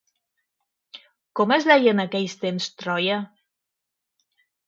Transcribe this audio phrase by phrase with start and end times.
[1.39, 3.19] Com es deia en aquells temps Troia?